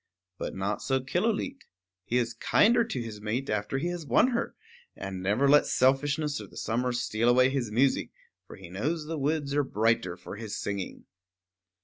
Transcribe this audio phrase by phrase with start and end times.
[0.39, 1.57] But not so Killooleet.
[2.05, 4.55] He is kinder to his mate after he has won her,
[4.95, 8.09] and never lets selfishness or the summer steal away his music;
[8.47, 11.05] for he knows that the woods are brighter for his singing.